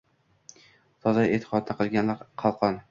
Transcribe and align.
Toza 1.05 1.27
e’tiqodni 1.37 1.79
qilganlar 1.83 2.29
qalqon– 2.45 2.77